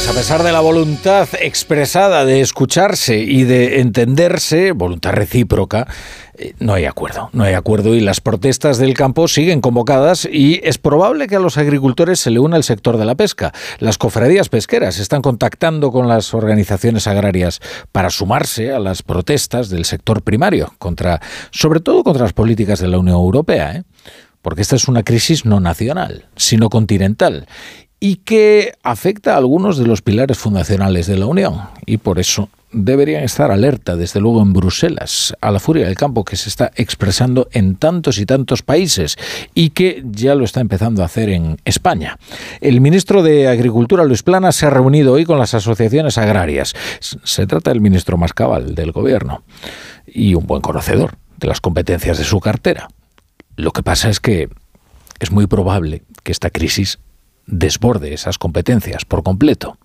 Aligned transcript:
Pues 0.00 0.08
a 0.08 0.14
pesar 0.14 0.42
de 0.42 0.50
la 0.50 0.60
voluntad 0.60 1.28
expresada 1.38 2.24
de 2.24 2.40
escucharse 2.40 3.18
y 3.18 3.44
de 3.44 3.80
entenderse, 3.80 4.72
voluntad 4.72 5.12
recíproca, 5.12 5.86
eh, 6.38 6.54
no 6.58 6.72
hay 6.72 6.86
acuerdo. 6.86 7.28
No 7.34 7.44
hay 7.44 7.52
acuerdo 7.52 7.94
y 7.94 8.00
las 8.00 8.22
protestas 8.22 8.78
del 8.78 8.94
campo 8.94 9.28
siguen 9.28 9.60
convocadas 9.60 10.24
y 10.24 10.58
es 10.64 10.78
probable 10.78 11.26
que 11.26 11.36
a 11.36 11.38
los 11.38 11.58
agricultores 11.58 12.18
se 12.18 12.30
le 12.30 12.38
una 12.38 12.56
el 12.56 12.64
sector 12.64 12.96
de 12.96 13.04
la 13.04 13.14
pesca. 13.14 13.52
Las 13.78 13.98
cofradías 13.98 14.48
pesqueras 14.48 14.98
están 14.98 15.20
contactando 15.20 15.92
con 15.92 16.08
las 16.08 16.32
organizaciones 16.32 17.06
agrarias 17.06 17.60
para 17.92 18.08
sumarse 18.08 18.72
a 18.72 18.78
las 18.78 19.02
protestas 19.02 19.68
del 19.68 19.84
sector 19.84 20.22
primario, 20.22 20.72
contra, 20.78 21.20
sobre 21.50 21.80
todo 21.80 22.04
contra 22.04 22.22
las 22.22 22.32
políticas 22.32 22.80
de 22.80 22.88
la 22.88 22.98
Unión 22.98 23.16
Europea. 23.16 23.76
¿eh? 23.76 23.82
porque 24.40 24.62
esta 24.62 24.76
es 24.76 24.88
una 24.88 25.02
crisis 25.02 25.44
no 25.44 25.60
nacional, 25.60 26.24
sino 26.34 26.70
continental 26.70 27.46
y 28.00 28.16
que 28.16 28.72
afecta 28.82 29.34
a 29.34 29.36
algunos 29.36 29.76
de 29.76 29.86
los 29.86 30.00
pilares 30.00 30.38
fundacionales 30.38 31.06
de 31.06 31.18
la 31.18 31.26
Unión. 31.26 31.60
Y 31.84 31.98
por 31.98 32.18
eso 32.18 32.48
deberían 32.72 33.24
estar 33.24 33.50
alerta, 33.50 33.96
desde 33.96 34.20
luego 34.20 34.40
en 34.42 34.52
Bruselas, 34.52 35.34
a 35.40 35.50
la 35.50 35.58
furia 35.58 35.86
del 35.86 35.96
campo 35.96 36.24
que 36.24 36.36
se 36.36 36.48
está 36.48 36.70
expresando 36.76 37.48
en 37.52 37.74
tantos 37.76 38.18
y 38.18 38.26
tantos 38.26 38.62
países 38.62 39.16
y 39.54 39.70
que 39.70 40.02
ya 40.06 40.34
lo 40.34 40.44
está 40.44 40.60
empezando 40.60 41.02
a 41.02 41.06
hacer 41.06 41.28
en 41.28 41.58
España. 41.64 42.18
El 42.60 42.80
ministro 42.80 43.22
de 43.22 43.48
Agricultura, 43.48 44.04
Luis 44.04 44.22
Plana, 44.22 44.52
se 44.52 44.66
ha 44.66 44.70
reunido 44.70 45.12
hoy 45.12 45.24
con 45.24 45.38
las 45.38 45.52
asociaciones 45.52 46.16
agrarias. 46.16 46.74
Se 47.00 47.46
trata 47.46 47.70
del 47.70 47.80
ministro 47.80 48.16
más 48.16 48.32
cabal 48.32 48.74
del 48.74 48.92
gobierno 48.92 49.42
y 50.06 50.34
un 50.34 50.46
buen 50.46 50.62
conocedor 50.62 51.18
de 51.38 51.48
las 51.48 51.60
competencias 51.60 52.18
de 52.18 52.24
su 52.24 52.40
cartera. 52.40 52.88
Lo 53.56 53.72
que 53.72 53.82
pasa 53.82 54.08
es 54.08 54.20
que 54.20 54.48
es 55.18 55.32
muy 55.32 55.46
probable 55.46 56.02
que 56.22 56.32
esta 56.32 56.50
crisis 56.50 56.98
desborde 57.50 58.14
esas 58.14 58.38
competencias 58.38 59.04
por 59.04 59.22
completo. 59.22 59.76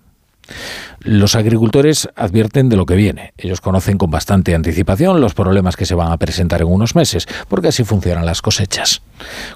Los 1.00 1.34
agricultores 1.34 2.08
advierten 2.16 2.68
de 2.68 2.76
lo 2.76 2.86
que 2.86 2.94
viene. 2.94 3.32
Ellos 3.36 3.60
conocen 3.60 3.98
con 3.98 4.10
bastante 4.10 4.54
anticipación 4.54 5.20
los 5.20 5.34
problemas 5.34 5.76
que 5.76 5.86
se 5.86 5.94
van 5.94 6.12
a 6.12 6.16
presentar 6.16 6.62
en 6.62 6.68
unos 6.68 6.94
meses, 6.94 7.26
porque 7.48 7.68
así 7.68 7.84
funcionan 7.84 8.26
las 8.26 8.42
cosechas. 8.42 9.02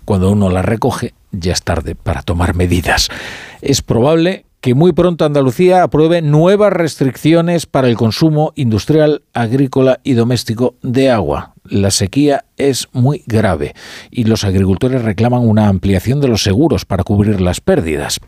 Cuando 0.05 0.31
uno 0.31 0.51
las 0.51 0.65
recoge, 0.65 1.15
ya 1.33 1.53
es 1.53 1.63
tarde 1.63 1.95
para 1.95 2.23
tomar 2.23 2.55
medidas. 2.55 3.09
Es 3.63 3.83
probable 3.83 4.47
que 4.61 4.75
muy 4.75 4.93
pronto 4.93 5.25
Andalucía 5.25 5.83
apruebe 5.83 6.21
nuevas 6.21 6.73
restricciones 6.73 7.67
para 7.67 7.89
el 7.89 7.97
consumo 7.97 8.53
industrial, 8.57 9.23
agrícola 9.33 10.01
y 10.05 10.13
doméstico 10.13 10.75
de 10.83 11.11
agua. 11.11 11.55
La 11.65 11.91
sequía 11.91 12.45
es 12.59 12.89
muy 12.93 13.23
grave 13.27 13.75
y 14.11 14.25
los 14.25 14.45
agricultores 14.45 15.03
reclaman 15.03 15.49
una 15.49 15.69
ampliación 15.69 16.21
de 16.21 16.29
los 16.29 16.43
seguros 16.43 16.85
para 16.85 17.05
cubrir 17.05 17.41
las 17.41 17.61
pérdidas. 17.61 18.21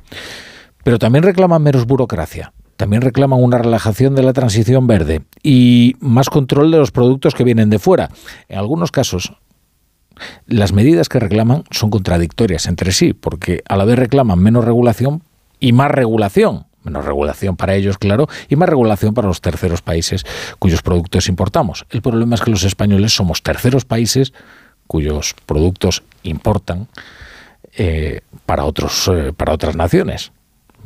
Pero 0.84 0.98
también 0.98 1.22
reclaman 1.22 1.62
menos 1.62 1.86
burocracia. 1.86 2.52
También 2.76 3.02
reclaman 3.02 3.42
una 3.42 3.58
relajación 3.58 4.14
de 4.14 4.22
la 4.22 4.32
transición 4.32 4.86
verde 4.86 5.22
y 5.42 5.96
más 6.00 6.30
control 6.30 6.70
de 6.70 6.78
los 6.78 6.90
productos 6.90 7.34
que 7.34 7.44
vienen 7.44 7.68
de 7.68 7.78
fuera. 7.78 8.08
En 8.48 8.58
algunos 8.58 8.90
casos, 8.90 9.34
las 10.46 10.72
medidas 10.72 11.08
que 11.08 11.20
reclaman 11.20 11.64
son 11.70 11.90
contradictorias 11.90 12.66
entre 12.66 12.92
sí, 12.92 13.12
porque 13.12 13.62
a 13.68 13.76
la 13.76 13.84
vez 13.84 13.98
reclaman 13.98 14.38
menos 14.38 14.64
regulación, 14.64 15.22
y 15.62 15.72
más 15.72 15.90
regulación. 15.92 16.66
Menos 16.82 17.04
regulación 17.04 17.56
para 17.56 17.76
ellos, 17.76 17.96
claro, 17.96 18.28
y 18.48 18.56
más 18.56 18.68
regulación 18.68 19.14
para 19.14 19.28
los 19.28 19.40
terceros 19.40 19.80
países 19.80 20.26
cuyos 20.58 20.82
productos 20.82 21.28
importamos. 21.28 21.86
El 21.90 22.02
problema 22.02 22.34
es 22.34 22.40
que 22.40 22.50
los 22.50 22.64
españoles 22.64 23.14
somos 23.14 23.42
terceros 23.44 23.84
países 23.84 24.32
cuyos 24.88 25.36
productos 25.46 26.02
importan 26.24 26.88
eh, 27.76 28.22
para, 28.44 28.64
otros, 28.64 29.08
eh, 29.14 29.32
para 29.32 29.52
otras 29.52 29.76
naciones. 29.76 30.32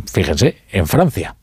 Fíjense, 0.05 0.59
en 0.71 0.87
Francia. 0.87 1.35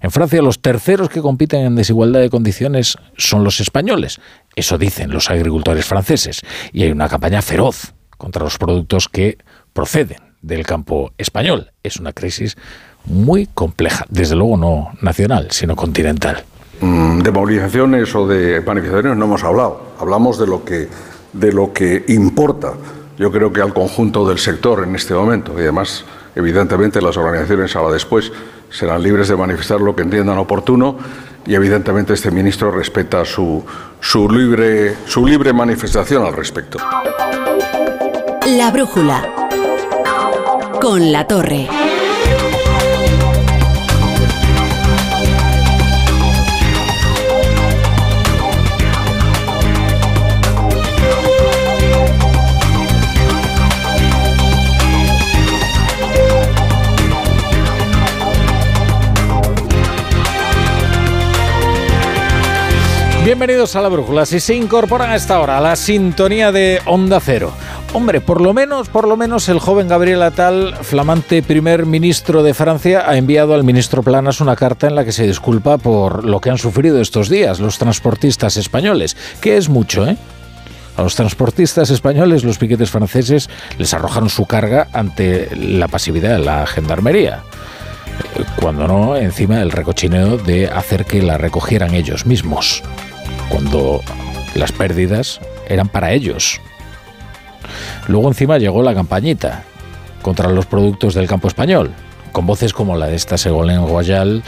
En 0.00 0.10
Francia 0.10 0.42
los 0.42 0.60
terceros 0.60 1.08
que 1.08 1.22
compiten 1.22 1.64
en 1.64 1.76
desigualdad 1.76 2.18
de 2.18 2.30
condiciones 2.30 2.98
son 3.16 3.44
los 3.44 3.60
españoles. 3.60 4.20
Eso 4.56 4.76
dicen 4.76 5.12
los 5.12 5.30
agricultores 5.30 5.86
franceses. 5.86 6.42
Y 6.72 6.82
hay 6.82 6.90
una 6.90 7.08
campaña 7.08 7.40
feroz 7.40 7.94
contra 8.16 8.42
los 8.42 8.58
productos 8.58 9.08
que 9.08 9.38
proceden 9.72 10.27
del 10.48 10.66
campo 10.66 11.12
español. 11.18 11.70
Es 11.82 11.98
una 11.98 12.12
crisis 12.12 12.56
muy 13.04 13.46
compleja, 13.46 14.04
desde 14.08 14.34
luego 14.34 14.56
no 14.56 14.88
nacional, 15.00 15.48
sino 15.50 15.76
continental. 15.76 16.44
Mm, 16.80 17.20
de 17.20 17.30
movilizaciones 17.30 18.14
o 18.14 18.26
de 18.26 18.60
manifestaciones 18.60 19.16
no 19.16 19.24
hemos 19.26 19.44
hablado. 19.44 19.92
Hablamos 20.00 20.38
de 20.38 20.46
lo 20.46 20.64
que, 20.64 20.88
de 21.32 21.52
lo 21.52 21.72
que 21.72 22.04
importa, 22.08 22.72
yo 23.18 23.30
creo 23.30 23.52
que 23.52 23.60
al 23.60 23.74
conjunto 23.74 24.28
del 24.28 24.38
sector 24.38 24.84
en 24.84 24.94
este 24.94 25.14
momento. 25.14 25.52
Y 25.56 25.62
además, 25.62 26.04
evidentemente, 26.34 27.02
las 27.02 27.16
organizaciones 27.16 27.74
ahora 27.76 27.92
después 27.92 28.32
serán 28.70 29.02
libres 29.02 29.28
de 29.28 29.36
manifestar 29.36 29.80
lo 29.80 29.94
que 29.96 30.02
entiendan 30.02 30.38
oportuno 30.38 30.96
y 31.46 31.54
evidentemente 31.54 32.12
este 32.12 32.30
ministro 32.30 32.70
respeta 32.70 33.24
su, 33.24 33.64
su, 34.00 34.28
libre, 34.30 34.94
su 35.06 35.26
libre 35.26 35.52
manifestación 35.52 36.24
al 36.24 36.34
respecto. 36.34 36.78
La 38.46 38.70
brújula 38.70 39.37
con 40.80 41.12
la 41.12 41.26
torre. 41.26 41.68
Bienvenidos 63.24 63.76
a 63.76 63.82
la 63.82 63.88
Brújula. 63.88 64.24
Si 64.26 64.40
se 64.40 64.54
incorporan 64.54 65.10
a 65.10 65.16
esta 65.16 65.40
hora 65.40 65.60
la 65.60 65.76
sintonía 65.76 66.50
de 66.50 66.80
Onda 66.86 67.20
Cero. 67.20 67.52
Hombre, 67.94 68.20
por 68.20 68.42
lo 68.42 68.52
menos, 68.52 68.88
por 68.90 69.08
lo 69.08 69.16
menos 69.16 69.48
el 69.48 69.60
joven 69.60 69.88
Gabriel 69.88 70.22
Attal, 70.22 70.76
flamante 70.82 71.42
primer 71.42 71.86
ministro 71.86 72.42
de 72.42 72.52
Francia, 72.52 73.04
ha 73.08 73.16
enviado 73.16 73.54
al 73.54 73.64
ministro 73.64 74.02
Planas 74.02 74.42
una 74.42 74.56
carta 74.56 74.86
en 74.86 74.94
la 74.94 75.04
que 75.06 75.12
se 75.12 75.26
disculpa 75.26 75.78
por 75.78 76.24
lo 76.24 76.40
que 76.40 76.50
han 76.50 76.58
sufrido 76.58 77.00
estos 77.00 77.30
días 77.30 77.60
los 77.60 77.78
transportistas 77.78 78.58
españoles, 78.58 79.16
que 79.40 79.56
es 79.56 79.70
mucho, 79.70 80.06
¿eh? 80.06 80.18
A 80.98 81.02
los 81.02 81.14
transportistas 81.14 81.90
españoles, 81.90 82.44
los 82.44 82.58
piquetes 82.58 82.90
franceses 82.90 83.48
les 83.78 83.94
arrojaron 83.94 84.28
su 84.28 84.46
carga 84.46 84.88
ante 84.92 85.48
la 85.56 85.88
pasividad 85.88 86.32
de 86.32 86.44
la 86.44 86.66
gendarmería. 86.66 87.42
Cuando 88.60 88.86
no, 88.86 89.16
encima 89.16 89.62
el 89.62 89.70
recochineo 89.70 90.36
de 90.36 90.66
hacer 90.66 91.04
que 91.04 91.22
la 91.22 91.38
recogieran 91.38 91.94
ellos 91.94 92.26
mismos. 92.26 92.82
Cuando 93.48 94.02
las 94.54 94.72
pérdidas 94.72 95.40
eran 95.68 95.88
para 95.88 96.12
ellos. 96.12 96.60
Luego 98.06 98.28
encima 98.28 98.58
llegó 98.58 98.82
la 98.82 98.94
campañita 98.94 99.64
contra 100.22 100.50
los 100.50 100.66
productos 100.66 101.14
del 101.14 101.26
campo 101.26 101.48
español, 101.48 101.90
con 102.32 102.46
voces 102.46 102.72
como 102.72 102.96
la 102.96 103.06
de 103.06 103.16
esta 103.16 103.38
Segolén 103.38 103.86
Royal, 103.86 104.42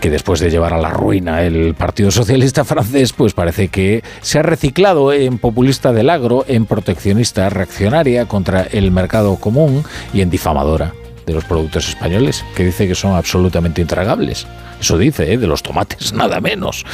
que 0.00 0.10
después 0.10 0.40
de 0.40 0.50
llevar 0.50 0.74
a 0.74 0.78
la 0.78 0.90
ruina 0.90 1.42
el 1.42 1.74
Partido 1.74 2.10
Socialista 2.10 2.64
francés, 2.64 3.12
pues 3.12 3.32
parece 3.32 3.68
que 3.68 4.02
se 4.20 4.38
ha 4.38 4.42
reciclado 4.42 5.12
en 5.12 5.38
populista 5.38 5.92
del 5.92 6.10
agro, 6.10 6.44
en 6.48 6.66
proteccionista 6.66 7.48
reaccionaria 7.48 8.26
contra 8.26 8.62
el 8.62 8.90
mercado 8.90 9.36
común 9.36 9.84
y 10.12 10.20
en 10.20 10.30
difamadora 10.30 10.92
de 11.24 11.34
los 11.34 11.44
productos 11.44 11.88
españoles, 11.88 12.44
que 12.54 12.64
dice 12.64 12.86
que 12.86 12.94
son 12.94 13.14
absolutamente 13.14 13.80
intragables. 13.80 14.46
Eso 14.80 14.96
dice, 14.96 15.32
¿eh? 15.32 15.38
de 15.38 15.46
los 15.46 15.62
tomates, 15.62 16.12
nada 16.12 16.40
menos. 16.40 16.84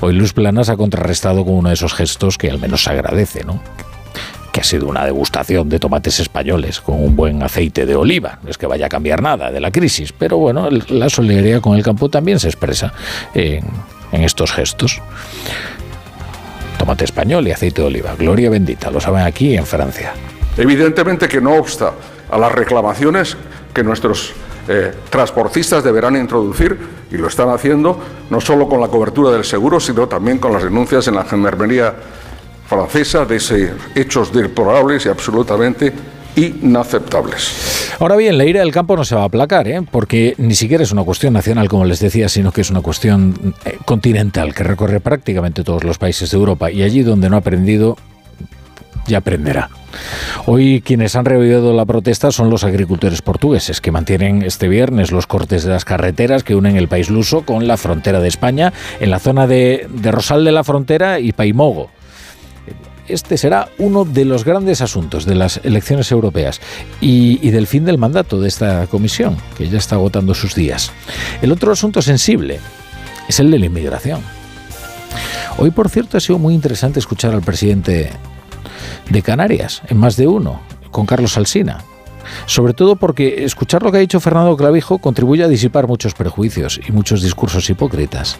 Hoy 0.00 0.14
Luz 0.14 0.32
Planas 0.32 0.68
ha 0.68 0.76
contrarrestado 0.76 1.44
con 1.44 1.54
uno 1.54 1.68
de 1.68 1.74
esos 1.74 1.92
gestos 1.92 2.38
que 2.38 2.50
al 2.50 2.58
menos 2.58 2.84
se 2.84 2.90
agradece, 2.90 3.44
¿no? 3.44 3.60
Que 4.52 4.60
ha 4.60 4.64
sido 4.64 4.86
una 4.86 5.04
degustación 5.04 5.68
de 5.70 5.78
tomates 5.78 6.20
españoles 6.20 6.80
con 6.80 7.02
un 7.02 7.16
buen 7.16 7.42
aceite 7.42 7.86
de 7.86 7.96
oliva. 7.96 8.38
No 8.42 8.50
es 8.50 8.58
que 8.58 8.66
vaya 8.66 8.86
a 8.86 8.88
cambiar 8.90 9.22
nada 9.22 9.50
de 9.50 9.60
la 9.60 9.70
crisis, 9.70 10.12
pero 10.12 10.36
bueno, 10.36 10.68
la 10.70 11.08
solidaridad 11.08 11.62
con 11.62 11.76
el 11.76 11.82
campo 11.82 12.10
también 12.10 12.38
se 12.38 12.48
expresa 12.48 12.92
en, 13.34 13.64
estos 14.12 14.52
gestos. 14.52 15.00
Tomate 16.78 17.04
español 17.04 17.48
y 17.48 17.52
aceite 17.52 17.80
de 17.80 17.88
oliva. 17.88 18.14
Gloria 18.16 18.50
bendita, 18.50 18.90
lo 18.90 19.00
saben 19.00 19.22
aquí 19.22 19.56
en 19.56 19.64
Francia. 19.64 20.12
Evidentemente 20.58 21.28
que 21.28 21.40
no 21.40 21.54
obsta 21.54 21.94
a 22.30 22.38
las 22.38 22.52
reclamaciones 22.52 23.36
que 23.72 23.82
nuestros 23.82 24.34
eh, 24.68 24.92
transportistas 25.08 25.82
deberán 25.82 26.14
introducir, 26.16 26.78
y 27.10 27.16
lo 27.16 27.28
están 27.28 27.48
haciendo, 27.48 27.98
no 28.30 28.40
solo 28.40 28.68
con 28.68 28.80
la 28.80 28.88
cobertura 28.88 29.30
del 29.30 29.44
seguro, 29.44 29.80
sino 29.80 30.08
también 30.08 30.38
con 30.38 30.52
las 30.52 30.62
denuncias 30.62 31.08
en 31.08 31.14
la 31.14 31.24
gendarmería 31.24 31.94
francesa 32.72 33.26
de 33.26 33.36
esos 33.36 33.60
hechos 33.94 34.32
deplorables 34.32 35.04
y 35.04 35.08
absolutamente 35.10 35.92
inaceptables. 36.36 37.92
Ahora 38.00 38.16
bien, 38.16 38.38
la 38.38 38.46
ira 38.46 38.60
del 38.60 38.72
campo 38.72 38.96
no 38.96 39.04
se 39.04 39.14
va 39.14 39.22
a 39.22 39.26
aplacar, 39.26 39.68
¿eh? 39.68 39.82
porque 39.90 40.34
ni 40.38 40.54
siquiera 40.54 40.82
es 40.82 40.90
una 40.90 41.04
cuestión 41.04 41.34
nacional, 41.34 41.68
como 41.68 41.84
les 41.84 42.00
decía, 42.00 42.30
sino 42.30 42.50
que 42.50 42.62
es 42.62 42.70
una 42.70 42.80
cuestión 42.80 43.54
eh, 43.66 43.76
continental 43.84 44.54
que 44.54 44.64
recorre 44.64 45.00
prácticamente 45.00 45.64
todos 45.64 45.84
los 45.84 45.98
países 45.98 46.30
de 46.30 46.38
Europa 46.38 46.70
y 46.70 46.82
allí 46.82 47.02
donde 47.02 47.28
no 47.28 47.36
ha 47.36 47.40
aprendido 47.40 47.98
ya 49.06 49.18
aprenderá. 49.18 49.68
Hoy 50.46 50.80
quienes 50.80 51.16
han 51.16 51.26
revivido 51.26 51.74
la 51.74 51.84
protesta 51.84 52.30
son 52.30 52.48
los 52.48 52.64
agricultores 52.64 53.20
portugueses 53.20 53.80
que 53.80 53.90
mantienen 53.90 54.42
este 54.42 54.68
viernes 54.68 55.12
los 55.12 55.26
cortes 55.26 55.64
de 55.64 55.70
las 55.70 55.84
carreteras 55.84 56.44
que 56.44 56.54
unen 56.54 56.76
el 56.76 56.88
país 56.88 57.10
luso 57.10 57.42
con 57.42 57.66
la 57.66 57.76
frontera 57.76 58.20
de 58.20 58.28
España 58.28 58.72
en 59.00 59.10
la 59.10 59.18
zona 59.18 59.46
de, 59.46 59.86
de 59.90 60.12
Rosal 60.12 60.44
de 60.44 60.52
la 60.52 60.64
Frontera 60.64 61.18
y 61.18 61.32
Paimogo 61.32 61.90
este 63.12 63.36
será 63.36 63.68
uno 63.78 64.04
de 64.04 64.24
los 64.24 64.44
grandes 64.44 64.80
asuntos 64.80 65.24
de 65.24 65.34
las 65.34 65.60
elecciones 65.64 66.10
europeas 66.10 66.60
y, 67.00 67.50
del 67.50 67.66
fin 67.66 67.84
del 67.84 67.98
mandato 67.98 68.40
de 68.40 68.48
esta 68.48 68.86
comisión, 68.86 69.36
que 69.56 69.68
ya 69.68 69.78
está 69.78 69.96
agotando 69.96 70.34
sus 70.34 70.54
días. 70.54 70.92
El 71.40 71.52
otro 71.52 71.72
asunto 71.72 72.02
sensible 72.02 72.60
es 73.28 73.40
el 73.40 73.50
de 73.50 73.58
la 73.58 73.66
inmigración. 73.66 74.20
Hoy, 75.58 75.70
por 75.70 75.88
cierto, 75.88 76.16
ha 76.16 76.20
sido 76.20 76.38
muy 76.38 76.54
interesante 76.54 76.98
escuchar 76.98 77.34
al 77.34 77.42
presidente 77.42 78.10
de 79.10 79.22
Canarias, 79.22 79.82
en 79.88 79.98
más 79.98 80.16
de 80.16 80.26
uno, 80.26 80.60
con 80.90 81.06
Carlos 81.06 81.36
Alsina. 81.36 81.84
Sobre 82.46 82.72
todo 82.72 82.96
porque 82.96 83.44
escuchar 83.44 83.82
lo 83.82 83.90
que 83.90 83.98
ha 83.98 84.00
dicho 84.00 84.20
Fernando 84.20 84.56
Clavijo 84.56 84.98
contribuye 84.98 85.44
a 85.44 85.48
disipar 85.48 85.86
muchos 85.86 86.14
prejuicios 86.14 86.80
y 86.86 86.92
muchos 86.92 87.22
discursos 87.22 87.68
hipócritas. 87.68 88.38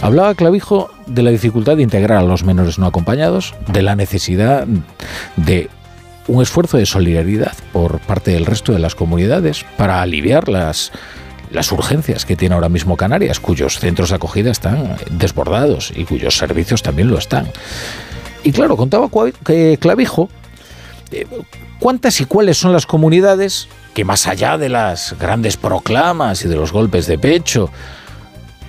Hablaba 0.00 0.34
Clavijo 0.34 0.90
de 1.06 1.22
la 1.22 1.30
dificultad 1.30 1.76
de 1.76 1.82
integrar 1.82 2.18
a 2.18 2.22
los 2.22 2.44
menores 2.44 2.78
no 2.78 2.86
acompañados, 2.86 3.54
de 3.68 3.82
la 3.82 3.96
necesidad 3.96 4.66
de 5.36 5.68
un 6.26 6.42
esfuerzo 6.42 6.76
de 6.76 6.86
solidaridad 6.86 7.54
por 7.72 8.00
parte 8.00 8.30
del 8.30 8.46
resto 8.46 8.72
de 8.72 8.78
las 8.78 8.94
comunidades 8.94 9.64
para 9.76 10.00
aliviar 10.00 10.48
las, 10.48 10.92
las 11.50 11.72
urgencias 11.72 12.24
que 12.24 12.36
tiene 12.36 12.54
ahora 12.54 12.68
mismo 12.68 12.96
Canarias, 12.96 13.40
cuyos 13.40 13.78
centros 13.78 14.10
de 14.10 14.16
acogida 14.16 14.50
están 14.50 14.96
desbordados 15.10 15.92
y 15.94 16.04
cuyos 16.04 16.36
servicios 16.36 16.82
también 16.82 17.08
lo 17.08 17.18
están. 17.18 17.46
Y 18.44 18.52
claro, 18.52 18.76
contaba 18.76 19.08
Clavijo 19.80 20.28
eh, 21.10 21.26
cuántas 21.78 22.20
y 22.20 22.24
cuáles 22.24 22.56
son 22.56 22.72
las 22.72 22.86
comunidades 22.86 23.68
que 23.94 24.04
más 24.04 24.26
allá 24.26 24.56
de 24.56 24.68
las 24.68 25.16
grandes 25.18 25.56
proclamas 25.56 26.44
y 26.44 26.48
de 26.48 26.56
los 26.56 26.72
golpes 26.72 27.06
de 27.06 27.18
pecho, 27.18 27.70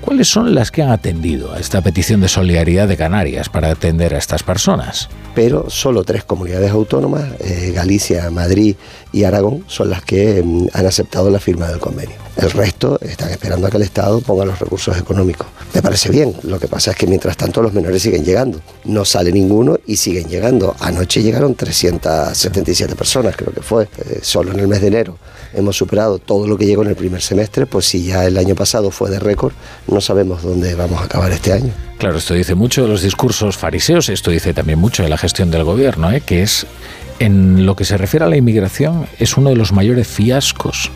¿Cuáles 0.01 0.27
son 0.27 0.55
las 0.55 0.71
que 0.71 0.81
han 0.81 0.89
atendido 0.89 1.53
a 1.53 1.59
esta 1.59 1.81
petición 1.81 2.21
de 2.21 2.27
solidaridad 2.27 2.87
de 2.87 2.97
Canarias 2.97 3.49
para 3.49 3.69
atender 3.69 4.15
a 4.15 4.17
estas 4.17 4.41
personas? 4.41 5.09
Pero 5.35 5.69
solo 5.69 6.03
tres 6.03 6.23
comunidades 6.23 6.71
autónomas, 6.71 7.23
eh, 7.39 7.71
Galicia, 7.73 8.29
Madrid 8.31 8.75
y 9.13 9.23
Aragón, 9.23 9.63
son 9.67 9.91
las 9.91 10.01
que 10.01 10.41
mm, 10.43 10.67
han 10.73 10.85
aceptado 10.87 11.29
la 11.29 11.39
firma 11.39 11.67
del 11.67 11.79
convenio. 11.79 12.15
El 12.35 12.49
resto 12.49 12.99
están 13.01 13.29
esperando 13.29 13.67
a 13.67 13.69
que 13.69 13.77
el 13.77 13.83
Estado 13.83 14.19
ponga 14.21 14.43
los 14.43 14.57
recursos 14.59 14.97
económicos. 14.97 15.45
Me 15.73 15.81
parece 15.83 16.09
bien, 16.09 16.33
lo 16.43 16.59
que 16.59 16.67
pasa 16.67 16.91
es 16.91 16.97
que 16.97 17.05
mientras 17.05 17.37
tanto 17.37 17.61
los 17.61 17.73
menores 17.73 18.01
siguen 18.01 18.25
llegando. 18.25 18.59
No 18.85 19.05
sale 19.05 19.31
ninguno 19.31 19.77
y 19.85 19.97
siguen 19.97 20.27
llegando. 20.27 20.75
Anoche 20.79 21.21
llegaron 21.21 21.53
377 21.53 22.95
personas, 22.95 23.35
creo 23.35 23.53
que 23.53 23.61
fue, 23.61 23.83
eh, 23.83 24.19
solo 24.23 24.51
en 24.51 24.59
el 24.59 24.67
mes 24.67 24.81
de 24.81 24.87
enero 24.87 25.17
hemos 25.53 25.75
superado 25.75 26.19
todo 26.19 26.47
lo 26.47 26.57
que 26.57 26.65
llegó 26.65 26.83
en 26.83 26.89
el 26.89 26.95
primer 26.95 27.21
semestre, 27.21 27.65
pues 27.65 27.85
si 27.85 28.05
ya 28.05 28.25
el 28.25 28.37
año 28.37 28.55
pasado 28.55 28.91
fue 28.91 29.09
de 29.09 29.19
récord, 29.19 29.53
no 29.91 30.01
sabemos 30.01 30.41
dónde 30.43 30.73
vamos 30.75 31.01
a 31.01 31.05
acabar 31.05 31.31
este 31.31 31.53
año. 31.53 31.73
Claro, 31.97 32.17
esto 32.17 32.33
dice 32.33 32.55
mucho 32.55 32.83
de 32.83 32.87
los 32.87 33.01
discursos 33.01 33.57
fariseos, 33.57 34.09
esto 34.09 34.31
dice 34.31 34.53
también 34.53 34.79
mucho 34.79 35.03
de 35.03 35.09
la 35.09 35.17
gestión 35.17 35.51
del 35.51 35.63
gobierno, 35.63 36.11
¿eh? 36.11 36.21
que 36.21 36.41
es, 36.41 36.65
en 37.19 37.65
lo 37.65 37.75
que 37.75 37.85
se 37.85 37.97
refiere 37.97 38.25
a 38.25 38.29
la 38.29 38.37
inmigración, 38.37 39.07
es 39.19 39.37
uno 39.37 39.49
de 39.49 39.55
los 39.55 39.71
mayores 39.71 40.07
fiascos. 40.07 40.89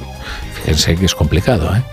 Fíjense 0.56 0.95
que 0.95 1.06
es 1.06 1.13
complicado, 1.13 1.75
¿eh? 1.75 1.83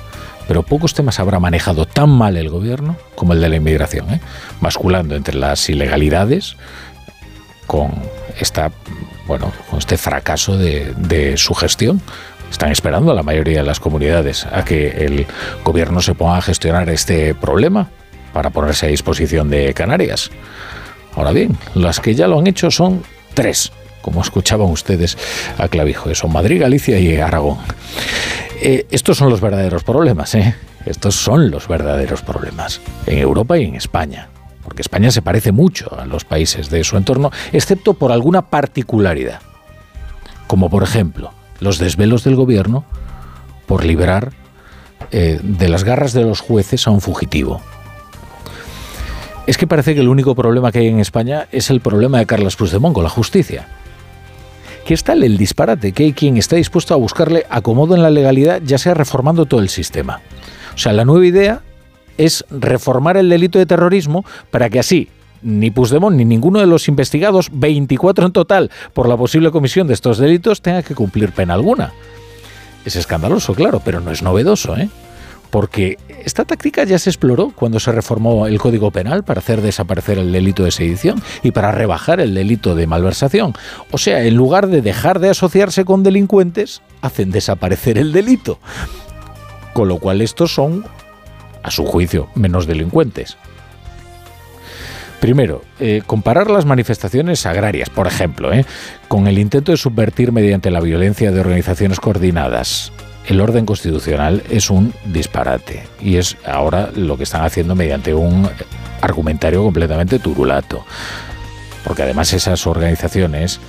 pero 0.48 0.62
pocos 0.62 0.94
temas 0.94 1.20
habrá 1.20 1.40
manejado 1.40 1.86
tan 1.86 2.10
mal 2.10 2.36
el 2.36 2.48
gobierno 2.48 2.96
como 3.14 3.32
el 3.32 3.40
de 3.40 3.48
la 3.48 3.56
inmigración, 3.56 4.10
¿eh? 4.12 4.20
basculando 4.60 5.14
entre 5.14 5.34
las 5.34 5.68
ilegalidades 5.68 6.56
con 7.66 7.90
esta 8.38 8.70
bueno 9.26 9.52
con 9.70 9.78
este 9.78 9.96
fracaso 9.96 10.56
de, 10.58 10.92
de 10.96 11.36
su 11.36 11.54
gestión 11.54 12.02
están 12.52 12.70
esperando 12.70 13.14
la 13.14 13.22
mayoría 13.22 13.58
de 13.58 13.66
las 13.66 13.80
comunidades 13.80 14.46
a 14.46 14.64
que 14.64 14.88
el 15.04 15.26
gobierno 15.64 16.00
se 16.00 16.14
ponga 16.14 16.36
a 16.36 16.42
gestionar 16.42 16.88
este 16.90 17.34
problema 17.34 17.88
para 18.32 18.50
ponerse 18.50 18.86
a 18.86 18.90
disposición 18.90 19.50
de 19.50 19.74
Canarias. 19.74 20.30
Ahora 21.16 21.32
bien, 21.32 21.56
las 21.74 21.98
que 21.98 22.14
ya 22.14 22.28
lo 22.28 22.38
han 22.38 22.46
hecho 22.46 22.70
son 22.70 23.02
tres, 23.34 23.72
como 24.02 24.20
escuchaban 24.20 24.68
ustedes 24.70 25.16
a 25.58 25.68
Clavijo, 25.68 26.14
son 26.14 26.32
Madrid, 26.32 26.60
Galicia 26.60 26.98
y 26.98 27.16
Aragón. 27.16 27.58
Eh, 28.60 28.86
estos 28.90 29.16
son 29.16 29.30
los 29.30 29.40
verdaderos 29.40 29.82
problemas, 29.82 30.34
¿eh? 30.34 30.54
Estos 30.84 31.14
son 31.14 31.50
los 31.50 31.68
verdaderos 31.68 32.22
problemas 32.22 32.80
en 33.06 33.18
Europa 33.18 33.58
y 33.58 33.64
en 33.64 33.76
España. 33.76 34.28
Porque 34.62 34.82
España 34.82 35.10
se 35.10 35.22
parece 35.22 35.52
mucho 35.52 35.98
a 35.98 36.06
los 36.06 36.24
países 36.24 36.70
de 36.70 36.84
su 36.84 36.96
entorno, 36.96 37.30
excepto 37.52 37.94
por 37.94 38.12
alguna 38.12 38.42
particularidad. 38.42 39.40
Como 40.46 40.70
por 40.70 40.82
ejemplo, 40.82 41.32
los 41.62 41.78
desvelos 41.78 42.24
del 42.24 42.34
gobierno 42.34 42.84
por 43.66 43.84
librar 43.84 44.32
eh, 45.10 45.38
de 45.42 45.68
las 45.68 45.84
garras 45.84 46.12
de 46.12 46.22
los 46.22 46.40
jueces 46.40 46.86
a 46.86 46.90
un 46.90 47.00
fugitivo. 47.00 47.60
Es 49.46 49.56
que 49.56 49.66
parece 49.66 49.94
que 49.94 50.00
el 50.00 50.08
único 50.08 50.34
problema 50.34 50.72
que 50.72 50.80
hay 50.80 50.88
en 50.88 51.00
España 51.00 51.46
es 51.52 51.70
el 51.70 51.80
problema 51.80 52.18
de 52.18 52.26
Carlos 52.26 52.56
Puigdemont 52.56 52.94
con 52.94 53.04
la 53.04 53.10
justicia. 53.10 53.66
Que 54.84 54.94
está 54.94 55.12
el 55.12 55.38
disparate, 55.38 55.92
que 55.92 56.04
hay 56.04 56.12
quien 56.12 56.36
está 56.36 56.56
dispuesto 56.56 56.94
a 56.94 56.96
buscarle 56.96 57.46
acomodo 57.48 57.94
en 57.94 58.02
la 58.02 58.10
legalidad, 58.10 58.60
ya 58.64 58.78
sea 58.78 58.94
reformando 58.94 59.46
todo 59.46 59.60
el 59.60 59.68
sistema. 59.68 60.20
O 60.74 60.78
sea, 60.78 60.92
la 60.92 61.04
nueva 61.04 61.26
idea 61.26 61.62
es 62.18 62.44
reformar 62.50 63.16
el 63.16 63.28
delito 63.28 63.58
de 63.58 63.66
terrorismo 63.66 64.24
para 64.50 64.68
que 64.68 64.80
así 64.80 65.08
ni 65.42 65.70
Puigdemont 65.70 66.16
ni 66.16 66.24
ninguno 66.24 66.60
de 66.60 66.66
los 66.66 66.88
investigados, 66.88 67.48
24 67.52 68.26
en 68.26 68.32
total, 68.32 68.70
por 68.92 69.08
la 69.08 69.16
posible 69.16 69.50
comisión 69.50 69.86
de 69.86 69.94
estos 69.94 70.18
delitos, 70.18 70.62
tenga 70.62 70.82
que 70.82 70.94
cumplir 70.94 71.32
pena 71.32 71.54
alguna. 71.54 71.92
Es 72.84 72.96
escandaloso, 72.96 73.54
claro, 73.54 73.80
pero 73.84 74.00
no 74.00 74.10
es 74.10 74.22
novedoso, 74.22 74.76
¿eh? 74.76 74.88
Porque 75.50 75.98
esta 76.24 76.46
táctica 76.46 76.82
ya 76.84 76.98
se 76.98 77.10
exploró 77.10 77.52
cuando 77.54 77.78
se 77.78 77.92
reformó 77.92 78.46
el 78.46 78.58
Código 78.58 78.90
Penal 78.90 79.22
para 79.22 79.40
hacer 79.40 79.60
desaparecer 79.60 80.18
el 80.18 80.32
delito 80.32 80.64
de 80.64 80.70
sedición 80.70 81.22
y 81.42 81.50
para 81.50 81.72
rebajar 81.72 82.20
el 82.20 82.32
delito 82.32 82.74
de 82.74 82.86
malversación. 82.86 83.52
O 83.90 83.98
sea, 83.98 84.24
en 84.24 84.34
lugar 84.34 84.68
de 84.68 84.80
dejar 84.80 85.20
de 85.20 85.28
asociarse 85.28 85.84
con 85.84 86.02
delincuentes, 86.02 86.80
hacen 87.02 87.30
desaparecer 87.30 87.98
el 87.98 88.12
delito. 88.12 88.60
Con 89.74 89.88
lo 89.88 89.98
cual 89.98 90.22
estos 90.22 90.54
son, 90.54 90.86
a 91.62 91.70
su 91.70 91.84
juicio, 91.84 92.28
menos 92.34 92.66
delincuentes. 92.66 93.36
Primero, 95.22 95.62
eh, 95.78 96.02
comparar 96.04 96.50
las 96.50 96.66
manifestaciones 96.66 97.46
agrarias, 97.46 97.88
por 97.88 98.08
ejemplo, 98.08 98.52
eh, 98.52 98.66
con 99.06 99.28
el 99.28 99.38
intento 99.38 99.70
de 99.70 99.78
subvertir 99.78 100.32
mediante 100.32 100.72
la 100.72 100.80
violencia 100.80 101.30
de 101.30 101.38
organizaciones 101.38 102.00
coordinadas 102.00 102.90
el 103.28 103.40
orden 103.40 103.64
constitucional 103.64 104.42
es 104.50 104.68
un 104.68 104.92
disparate 105.04 105.84
y 106.00 106.16
es 106.16 106.36
ahora 106.44 106.90
lo 106.96 107.16
que 107.16 107.22
están 107.22 107.44
haciendo 107.44 107.76
mediante 107.76 108.14
un 108.14 108.48
argumentario 109.00 109.62
completamente 109.62 110.18
turulato. 110.18 110.84
Porque 111.84 112.02
además 112.02 112.32
esas 112.32 112.66
organizaciones 112.66 113.60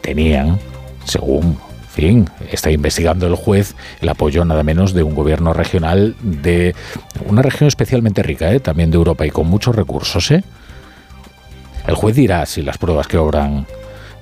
tenían, 0.00 0.58
según 1.04 1.58
fin, 1.96 2.28
está 2.52 2.70
investigando 2.70 3.26
el 3.26 3.34
juez 3.34 3.74
el 4.02 4.08
apoyo 4.10 4.44
nada 4.44 4.62
menos 4.62 4.92
de 4.92 5.02
un 5.02 5.14
gobierno 5.14 5.54
regional 5.54 6.14
de 6.20 6.74
una 7.24 7.40
región 7.40 7.68
especialmente 7.68 8.22
rica, 8.22 8.52
¿eh? 8.52 8.60
también 8.60 8.90
de 8.90 8.98
Europa 8.98 9.26
y 9.26 9.30
con 9.30 9.48
muchos 9.48 9.74
recursos. 9.74 10.30
¿eh? 10.30 10.44
El 11.86 11.94
juez 11.94 12.14
dirá 12.14 12.44
si 12.44 12.60
las 12.60 12.76
pruebas 12.76 13.08
que 13.08 13.16
obran 13.16 13.66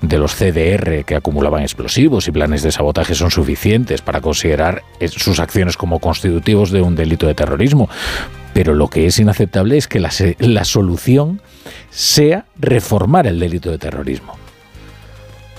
de 0.03 0.19
los 0.19 0.37
CDR 0.37 1.05
que 1.05 1.17
acumulaban 1.17 1.63
explosivos 1.63 2.29
y 2.29 2.33
planes 2.33 2.63
de 2.63 2.71
sabotaje 2.71 3.17
son 3.17 3.33
suficientes 3.33 4.03
para 4.03 4.21
considerar 4.21 4.83
sus 5.09 5.41
acciones 5.41 5.77
como 5.77 5.99
constitutivos 5.99 6.71
de 6.71 6.81
un 6.81 6.95
delito 6.95 7.27
de 7.27 7.35
terrorismo. 7.35 7.89
Pero 8.53 8.75
lo 8.75 8.87
que 8.87 9.07
es 9.07 9.19
inaceptable 9.19 9.77
es 9.77 9.89
que 9.89 9.99
la, 9.99 10.11
la 10.39 10.65
solución 10.65 11.43
sea 11.91 12.45
reformar 12.57 13.27
el 13.27 13.41
delito 13.41 13.73
de 13.73 13.79
terrorismo. 13.79 14.44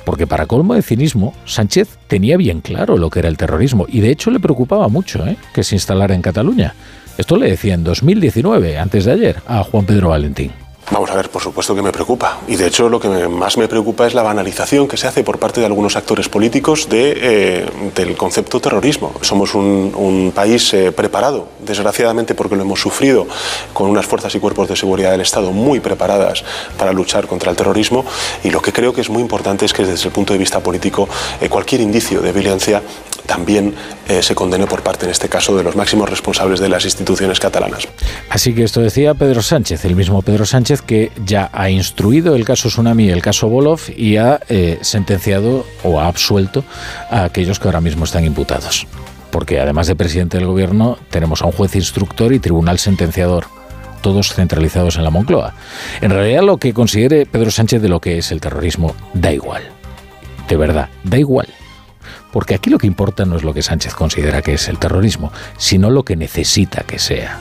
Porque 0.06 0.28
para 0.28 0.46
colmo 0.46 0.76
de 0.76 0.82
cinismo, 0.82 1.34
Sánchez 1.46 1.98
tenía 2.08 2.38
bien 2.38 2.62
claro 2.62 2.98
lo 2.98 3.10
que 3.10 3.20
era 3.20 3.28
el 3.28 3.38
terrorismo 3.38 3.86
y 3.90 4.00
de 4.00 4.12
hecho 4.12 4.32
le 4.32 4.40
preocupaba 4.40 4.88
mucho 4.88 5.26
¿eh? 5.28 5.38
que 5.54 5.64
se 5.64 5.76
instalara 5.76 6.16
en 6.16 6.22
Cataluña. 6.22 6.76
Esto 7.18 7.38
le 7.38 7.50
decía 7.50 7.74
en 7.74 7.84
2019, 7.84 8.78
antes 8.78 9.06
de 9.06 9.12
ayer, 9.12 9.38
a 9.48 9.64
Juan 9.64 9.86
Pedro 9.86 10.10
Valentín. 10.10 10.65
Vamos 10.92 11.10
a 11.10 11.16
ver, 11.16 11.32
por 11.32 11.42
supuesto 11.42 11.74
que 11.74 11.82
me 11.82 11.92
preocupa. 11.92 12.42
Y 12.48 12.58
de 12.58 12.68
hecho 12.68 12.90
lo 12.90 13.00
que 13.00 13.10
más 13.28 13.58
me 13.58 13.68
preocupa 13.68 14.06
es 14.06 14.14
la 14.14 14.22
banalización 14.22 14.88
que 14.88 14.98
se 14.98 15.08
hace 15.08 15.24
por 15.24 15.40
parte 15.40 15.60
de 15.60 15.66
algunos 15.66 15.96
actores 15.96 16.30
políticos 16.30 16.88
eh, 16.92 17.68
del 17.96 18.16
concepto 18.16 18.60
terrorismo. 18.60 19.14
Somos 19.22 19.56
un, 19.56 20.32
país 20.36 20.74
eh, 20.74 20.92
preparado, 20.92 21.48
desgraciadamente 21.60 22.36
porque 22.36 22.56
lo 22.56 22.62
hemos 22.62 22.80
sufrido, 22.80 23.26
con 23.74 23.90
unas 23.90 24.06
fuerzas 24.06 24.36
y 24.36 24.40
cuerpos 24.40 24.68
de 24.68 24.76
seguridad 24.76 25.12
del 25.12 25.22
Estado 25.22 25.52
muy 25.52 25.80
preparadas 25.80 26.44
para 26.78 26.94
luchar 26.94 27.26
contra 27.26 27.50
el 27.50 27.58
terrorismo. 27.58 28.06
Y 28.44 28.52
lo 28.52 28.62
que 28.62 28.72
creo 28.72 28.94
que 28.94 29.02
es 29.02 29.10
muy 29.10 29.24
importante 29.24 29.66
es 29.66 29.74
que 29.74 29.86
desde 29.86 30.08
el 30.08 30.14
punto 30.14 30.34
de 30.34 30.40
vista 30.40 30.60
político 30.60 31.10
eh, 31.42 31.50
cualquier 31.50 31.82
indicio 31.82 32.22
de 32.22 32.32
violencia 32.32 32.84
también 33.26 33.74
se 34.22 34.36
condene 34.36 34.68
por 34.68 34.82
parte, 34.82 35.06
en 35.06 35.12
este 35.12 35.30
caso, 35.30 35.56
de 35.56 35.64
los 35.64 35.76
máximos 35.76 36.10
responsables 36.10 36.60
de 36.60 36.70
las 36.70 36.86
instituciones 36.86 37.40
catalanas. 37.40 37.88
Así 38.30 38.54
que 38.54 38.64
esto 38.64 38.82
decía 38.82 39.14
Pedro 39.14 39.42
Sánchez, 39.42 39.86
el 39.86 39.96
mismo 39.96 40.22
Pedro 40.22 40.46
Sánchez 40.46 40.56
Sánchez 40.56 40.84
que 40.84 41.12
ya 41.26 41.50
ha 41.52 41.70
instruido 41.70 42.34
el 42.34 42.46
caso 42.46 42.70
Tsunami 42.70 43.08
y 43.08 43.10
el 43.10 43.22
caso 43.22 43.50
Bolov 43.50 43.82
y 43.94 44.16
ha 44.16 44.40
eh, 44.48 44.78
sentenciado 44.80 45.66
o 45.84 46.00
ha 46.00 46.08
absuelto 46.08 46.64
a 47.12 47.26
aquellos 47.26 47.60
que 47.60 47.68
ahora 47.68 47.82
mismo 47.82 48.06
están 48.06 48.24
imputados. 48.24 48.88
Porque 49.32 49.60
además 49.60 49.88
de 49.88 49.98
presidente 49.98 50.38
del 50.38 50.48
gobierno, 50.48 50.98
tenemos 51.10 51.42
a 51.42 51.48
un 51.48 51.52
juez 51.52 51.76
instructor 51.76 52.32
y 52.32 52.40
tribunal 52.40 52.80
sentenciador 52.80 53.48
todos 54.00 54.34
centralizados 54.34 54.96
en 54.96 55.04
la 55.04 55.10
Moncloa. 55.10 55.56
En 56.00 56.12
realidad 56.12 56.44
lo 56.44 56.56
que 56.56 56.74
considere 56.74 57.26
Pedro 57.26 57.52
Sánchez 57.52 57.82
de 57.82 57.90
lo 57.90 58.00
que 58.00 58.18
es 58.20 58.32
el 58.32 58.40
terrorismo 58.40 58.96
da 59.14 59.34
igual. 59.34 59.64
De 60.48 60.56
verdad, 60.56 60.88
da 61.04 61.18
igual. 61.18 61.48
Porque 62.36 62.54
aquí 62.54 62.70
lo 62.70 62.78
que 62.78 62.86
importa 62.86 63.24
no 63.24 63.38
es 63.38 63.46
lo 63.46 63.54
que 63.54 63.62
Sánchez 63.62 63.94
considera 63.94 64.42
que 64.42 64.56
es 64.56 64.68
el 64.68 64.78
terrorismo, 64.78 65.32
sino 65.58 65.90
lo 65.90 66.04
que 66.04 66.18
necesita 66.18 66.84
que 66.84 67.00
sea. 67.00 67.40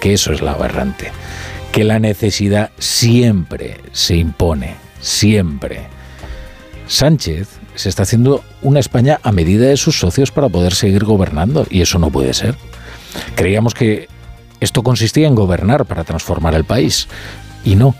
Que 0.00 0.12
eso 0.12 0.32
es 0.32 0.42
la 0.42 0.52
aberrante. 0.52 1.10
Que 1.72 1.82
la 1.82 1.98
necesidad 1.98 2.70
siempre 2.78 3.78
se 3.90 4.14
impone, 4.14 4.76
siempre. 5.00 5.88
Sánchez 6.86 7.48
se 7.74 7.88
está 7.88 8.04
haciendo 8.04 8.44
una 8.62 8.78
España 8.78 9.18
a 9.24 9.32
medida 9.32 9.66
de 9.66 9.76
sus 9.76 9.98
socios 9.98 10.30
para 10.30 10.48
poder 10.48 10.72
seguir 10.72 11.04
gobernando 11.04 11.66
y 11.68 11.80
eso 11.80 11.98
no 11.98 12.10
puede 12.10 12.32
ser. 12.32 12.54
Creíamos 13.34 13.74
que 13.74 14.06
esto 14.60 14.84
consistía 14.84 15.26
en 15.26 15.34
gobernar 15.34 15.84
para 15.84 16.04
transformar 16.04 16.54
el 16.54 16.62
país. 16.62 17.08
Y 17.64 17.74
no, 17.74 17.96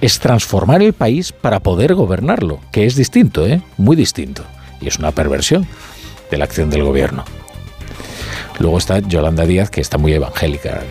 es 0.00 0.20
transformar 0.20 0.80
el 0.80 0.92
país 0.92 1.32
para 1.32 1.58
poder 1.58 1.96
gobernarlo, 1.96 2.60
que 2.70 2.86
es 2.86 2.94
distinto, 2.94 3.44
¿eh? 3.48 3.60
Muy 3.78 3.96
distinto. 3.96 4.44
Y 4.82 4.88
es 4.88 4.98
una 4.98 5.12
perversión 5.12 5.66
de 6.30 6.38
la 6.38 6.44
acción 6.44 6.70
del 6.70 6.82
gobierno. 6.84 7.24
Luego 8.58 8.78
está 8.78 8.98
Yolanda 9.00 9.46
Díaz, 9.46 9.70
que 9.70 9.80
está 9.80 9.98
muy 9.98 10.12
evangélica. 10.12 10.82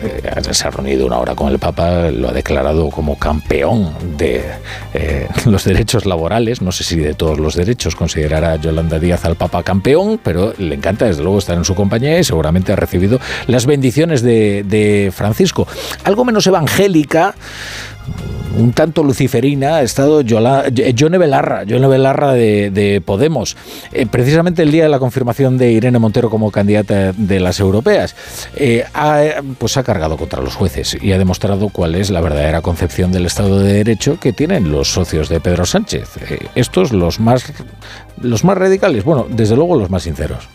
Se 0.50 0.66
ha 0.66 0.70
reunido 0.70 1.06
una 1.06 1.18
hora 1.18 1.34
con 1.34 1.48
el 1.48 1.58
Papa, 1.58 2.10
lo 2.10 2.28
ha 2.28 2.32
declarado 2.32 2.90
como 2.90 3.18
campeón 3.18 3.94
de 4.18 4.44
eh, 4.94 5.28
los 5.46 5.64
derechos 5.64 6.04
laborales. 6.04 6.60
No 6.60 6.72
sé 6.72 6.84
si 6.84 6.96
de 6.96 7.14
todos 7.14 7.38
los 7.38 7.54
derechos 7.54 7.94
considerará 7.94 8.56
Yolanda 8.56 8.98
Díaz 8.98 9.24
al 9.24 9.36
Papa 9.36 9.62
campeón, 9.62 10.20
pero 10.22 10.52
le 10.58 10.74
encanta 10.74 11.06
desde 11.06 11.22
luego 11.22 11.38
estar 11.38 11.56
en 11.56 11.64
su 11.64 11.74
compañía 11.74 12.18
y 12.18 12.24
seguramente 12.24 12.72
ha 12.72 12.76
recibido 12.76 13.20
las 13.46 13.64
bendiciones 13.66 14.22
de 14.22 15.12
Francisco. 15.14 15.66
Algo 16.04 16.24
menos 16.24 16.46
evangélica 16.46 17.34
un 18.56 18.72
tanto 18.72 19.02
luciferina 19.02 19.76
ha 19.76 19.82
estado 19.82 20.20
Yone 20.20 21.18
Belarra, 21.18 21.64
Yone 21.64 21.88
Belarra 21.88 22.32
de, 22.32 23.02
Podemos, 23.04 23.56
eh, 23.92 24.06
precisamente 24.06 24.62
el 24.62 24.70
día 24.70 24.84
de 24.84 24.88
la 24.88 24.98
confirmación 24.98 25.58
de 25.58 25.72
Irene 25.72 25.98
Montero 25.98 26.30
como 26.30 26.50
candidata 26.50 27.12
de 27.12 27.40
las 27.40 27.60
europeas. 27.60 28.14
Eh, 28.56 28.84
ha, 28.94 29.22
pues 29.58 29.76
ha 29.76 29.82
cargado 29.82 30.16
contra 30.16 30.40
los 30.40 30.54
jueces 30.54 30.96
y 31.00 31.12
ha 31.12 31.18
demostrado 31.18 31.68
cuál 31.68 31.94
es 31.94 32.10
la 32.10 32.20
verdadera 32.20 32.60
concepción 32.60 33.12
del 33.12 33.26
Estado 33.26 33.58
de 33.60 33.72
Derecho 33.72 34.18
que 34.20 34.32
tienen 34.32 34.70
los 34.70 34.92
socios 34.92 35.28
de 35.28 35.40
Pedro 35.40 35.64
Sánchez. 35.66 36.08
Eh, 36.28 36.46
estos 36.54 36.92
los 36.92 37.20
más, 37.20 37.52
los 38.20 38.44
más 38.44 38.58
radicales, 38.58 39.04
bueno, 39.04 39.26
desde 39.28 39.56
luego 39.56 39.76
los 39.76 39.90
más 39.90 40.02
sinceros 40.02 40.48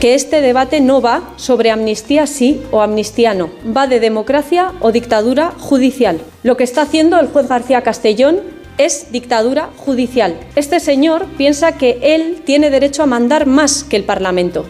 que 0.00 0.14
este 0.14 0.40
debate 0.40 0.80
no 0.80 1.00
va 1.00 1.32
sobre 1.36 1.70
amnistía 1.70 2.26
sí 2.26 2.62
o 2.70 2.82
amnistía 2.82 3.34
no, 3.34 3.50
va 3.76 3.86
de 3.86 4.00
democracia 4.00 4.72
o 4.80 4.92
dictadura 4.92 5.52
judicial. 5.58 6.20
Lo 6.42 6.56
que 6.56 6.64
está 6.64 6.82
haciendo 6.82 7.18
el 7.18 7.28
juez 7.28 7.48
García 7.48 7.82
Castellón 7.82 8.40
es 8.78 9.10
dictadura 9.10 9.70
judicial. 9.76 10.38
Este 10.54 10.78
señor 10.78 11.26
piensa 11.36 11.72
que 11.72 11.98
él 12.00 12.42
tiene 12.44 12.70
derecho 12.70 13.02
a 13.02 13.06
mandar 13.06 13.46
más 13.46 13.82
que 13.82 13.96
el 13.96 14.04
Parlamento. 14.04 14.66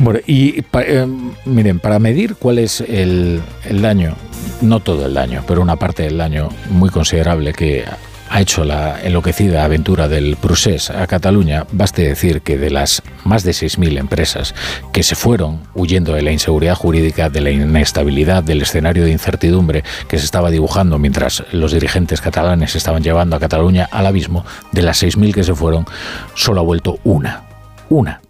bueno, 0.00 0.18
y 0.26 0.64
eh, 0.72 1.06
miren, 1.44 1.78
para 1.78 2.00
medir 2.00 2.34
cuál 2.34 2.58
es 2.58 2.80
el, 2.80 3.40
el 3.64 3.80
daño, 3.80 4.16
no 4.60 4.80
todo 4.80 5.06
el 5.06 5.14
daño, 5.14 5.44
pero 5.46 5.62
una 5.62 5.76
parte 5.76 6.02
del 6.02 6.18
daño 6.18 6.48
muy 6.70 6.90
considerable 6.90 7.52
que 7.52 7.84
ha 8.30 8.40
hecho 8.40 8.64
la 8.64 9.00
enloquecida 9.02 9.64
aventura 9.64 10.08
del 10.08 10.36
Prusés 10.36 10.90
a 10.90 11.06
Cataluña, 11.06 11.66
baste 11.72 12.02
decir 12.02 12.42
que 12.42 12.58
de 12.58 12.70
las 12.70 13.02
más 13.24 13.42
de 13.42 13.52
6.000 13.52 13.98
empresas 13.98 14.54
que 14.92 15.02
se 15.02 15.14
fueron 15.14 15.60
huyendo 15.74 16.12
de 16.12 16.22
la 16.22 16.32
inseguridad 16.32 16.74
jurídica, 16.74 17.30
de 17.30 17.40
la 17.40 17.50
inestabilidad, 17.50 18.42
del 18.42 18.62
escenario 18.62 19.04
de 19.04 19.10
incertidumbre 19.10 19.84
que 20.08 20.18
se 20.18 20.24
estaba 20.24 20.50
dibujando 20.50 20.98
mientras 20.98 21.44
los 21.52 21.72
dirigentes 21.72 22.20
catalanes 22.20 22.76
estaban 22.76 23.02
llevando 23.02 23.36
a 23.36 23.40
Cataluña 23.40 23.88
al 23.90 24.06
abismo, 24.06 24.44
de 24.72 24.82
las 24.82 25.02
6.000 25.02 25.34
que 25.34 25.44
se 25.44 25.54
fueron, 25.54 25.86
solo 26.34 26.60
ha 26.60 26.64
vuelto 26.64 26.98
una. 27.04 27.44
Una 27.88 28.20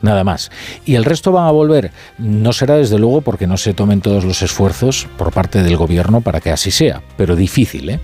nada 0.00 0.24
más. 0.24 0.50
Y 0.84 0.94
el 0.94 1.04
resto 1.04 1.32
van 1.32 1.46
a 1.46 1.50
volver. 1.50 1.90
No 2.18 2.52
será 2.52 2.76
desde 2.76 2.98
luego 2.98 3.20
porque 3.20 3.46
no 3.46 3.56
se 3.56 3.74
tomen 3.74 4.00
todos 4.00 4.24
los 4.24 4.42
esfuerzos 4.42 5.08
por 5.16 5.32
parte 5.32 5.62
del 5.62 5.76
gobierno 5.76 6.20
para 6.20 6.40
que 6.40 6.50
así 6.50 6.70
sea, 6.70 7.02
pero 7.16 7.36
difícil, 7.36 7.90
¿eh? 7.90 8.00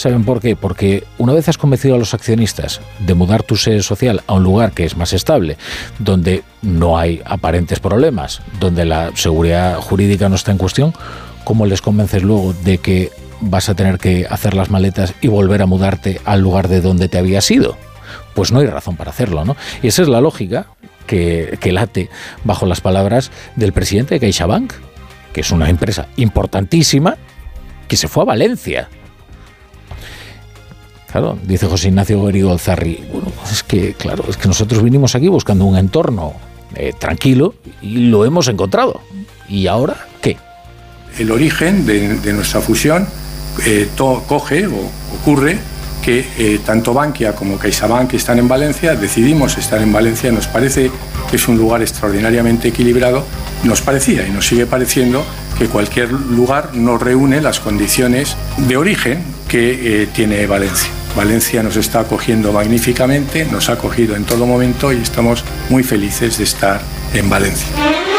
¿Saben 0.00 0.24
por 0.24 0.40
qué? 0.40 0.56
Porque 0.56 1.04
una 1.18 1.34
vez 1.34 1.46
has 1.50 1.58
convencido 1.58 1.94
a 1.94 1.98
los 1.98 2.14
accionistas 2.14 2.80
de 3.00 3.12
mudar 3.12 3.42
tu 3.42 3.56
sede 3.56 3.82
social 3.82 4.22
a 4.26 4.32
un 4.32 4.42
lugar 4.42 4.72
que 4.72 4.86
es 4.86 4.96
más 4.96 5.12
estable, 5.12 5.58
donde 5.98 6.42
no 6.62 6.96
hay 6.96 7.20
aparentes 7.26 7.80
problemas, 7.80 8.40
donde 8.58 8.86
la 8.86 9.10
seguridad 9.14 9.76
jurídica 9.76 10.30
no 10.30 10.36
está 10.36 10.52
en 10.52 10.56
cuestión, 10.56 10.94
¿cómo 11.44 11.66
les 11.66 11.82
convences 11.82 12.22
luego 12.22 12.54
de 12.64 12.78
que 12.78 13.12
vas 13.42 13.68
a 13.68 13.74
tener 13.74 13.98
que 13.98 14.26
hacer 14.30 14.54
las 14.54 14.70
maletas 14.70 15.12
y 15.20 15.28
volver 15.28 15.60
a 15.60 15.66
mudarte 15.66 16.18
al 16.24 16.40
lugar 16.40 16.68
de 16.68 16.80
donde 16.80 17.08
te 17.08 17.18
habías 17.18 17.50
ido? 17.50 17.76
Pues 18.32 18.52
no 18.52 18.60
hay 18.60 18.68
razón 18.68 18.96
para 18.96 19.10
hacerlo, 19.10 19.44
¿no? 19.44 19.54
Y 19.82 19.88
esa 19.88 20.00
es 20.00 20.08
la 20.08 20.22
lógica 20.22 20.68
que, 21.06 21.58
que 21.60 21.72
late 21.72 22.08
bajo 22.42 22.64
las 22.64 22.80
palabras 22.80 23.30
del 23.54 23.74
presidente 23.74 24.14
de 24.14 24.20
CaixaBank, 24.20 24.72
que 25.34 25.42
es 25.42 25.50
una 25.50 25.68
empresa 25.68 26.06
importantísima, 26.16 27.18
que 27.86 27.98
se 27.98 28.08
fue 28.08 28.22
a 28.22 28.26
Valencia 28.26 28.88
Claro, 31.10 31.36
dice 31.42 31.66
José 31.66 31.88
Ignacio 31.88 32.20
Gorigo 32.20 32.56
Zarri, 32.56 33.04
bueno, 33.12 33.32
es 33.50 33.64
que, 33.64 33.94
claro, 33.94 34.24
es 34.28 34.36
que 34.36 34.46
nosotros 34.46 34.82
vinimos 34.82 35.16
aquí 35.16 35.26
buscando 35.26 35.64
un 35.64 35.76
entorno 35.76 36.34
eh, 36.76 36.92
tranquilo 36.96 37.54
y 37.82 38.06
lo 38.06 38.24
hemos 38.24 38.46
encontrado. 38.46 39.00
¿Y 39.48 39.66
ahora 39.66 40.06
qué? 40.20 40.36
El 41.18 41.32
origen 41.32 41.84
de, 41.84 42.32
nuestra 42.32 42.60
fusión 42.60 43.08
eh, 43.66 43.88
coge 44.28 44.68
o 44.68 44.76
ocurre 45.20 45.58
que 46.04 46.24
eh, 46.38 46.60
tanto 46.64 46.94
Bankia 46.94 47.34
como 47.34 47.58
CaixaBank 47.58 48.14
están 48.14 48.38
en 48.38 48.46
Valencia, 48.46 48.94
decidimos 48.94 49.58
estar 49.58 49.82
en 49.82 49.92
Valencia, 49.92 50.30
nos 50.30 50.46
parece 50.46 50.92
que 51.28 51.36
es 51.36 51.48
un 51.48 51.58
lugar 51.58 51.82
extraordinariamente 51.82 52.68
equilibrado, 52.68 53.24
nos 53.64 53.82
parecía 53.82 54.26
y 54.26 54.30
nos 54.30 54.46
sigue 54.46 54.66
pareciendo 54.66 55.24
que 55.58 55.66
cualquier 55.66 56.12
lugar 56.12 56.70
no 56.74 56.96
reúne 56.98 57.40
las 57.40 57.58
condiciones 57.58 58.36
de 58.56 58.76
origen 58.76 59.24
que 59.48 60.08
tiene 60.14 60.46
Valencia. 60.46 60.99
Valencia 61.16 61.62
nos 61.62 61.76
está 61.76 62.00
acogiendo 62.00 62.52
magníficamente, 62.52 63.44
nos 63.44 63.68
ha 63.68 63.74
acogido 63.74 64.16
en 64.16 64.24
todo 64.24 64.46
momento 64.46 64.92
y 64.92 65.00
estamos 65.00 65.44
muy 65.68 65.82
felices 65.82 66.38
de 66.38 66.44
estar 66.44 66.80
en 67.14 67.28
Valencia. 67.28 68.09